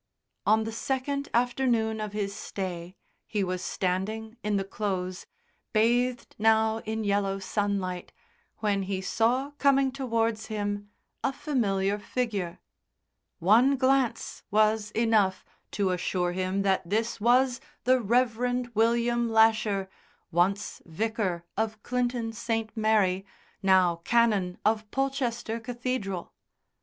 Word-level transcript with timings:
On 0.47 0.63
the 0.63 0.71
second 0.71 1.29
afternoon 1.31 2.01
of 2.01 2.11
his 2.11 2.35
stay 2.35 2.95
he 3.27 3.43
was 3.43 3.61
standing 3.63 4.35
in 4.43 4.55
the 4.57 4.63
Close, 4.63 5.27
bathed 5.73 6.35
now 6.39 6.79
in 6.85 7.03
yellow 7.03 7.37
sunlight, 7.37 8.11
when 8.61 8.81
he 8.81 8.99
saw 8.99 9.51
coming 9.59 9.91
towards 9.91 10.47
him 10.47 10.89
a 11.23 11.31
familiar 11.31 11.99
figure. 11.99 12.57
One 13.37 13.75
glance 13.77 14.41
was 14.49 14.89
enough 14.95 15.45
to 15.73 15.91
assure 15.91 16.31
him 16.31 16.63
that 16.63 16.89
this 16.89 17.21
was 17.21 17.61
the 17.83 18.01
Rev. 18.01 18.71
William 18.73 19.29
Lasher, 19.31 19.87
once 20.31 20.81
Vicar 20.83 21.45
of 21.55 21.83
Clinton 21.83 22.33
St. 22.33 22.75
Mary, 22.75 23.23
now 23.61 23.97
Canon 23.97 24.57
of 24.65 24.89
Polchester 24.89 25.59
Cathedral. 25.59 26.33